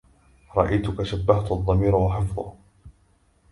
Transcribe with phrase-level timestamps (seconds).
[0.57, 2.53] رأيتك شبهت الضمير وحفظه